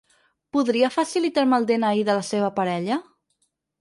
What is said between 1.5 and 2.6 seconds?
el de-ena-i de la seva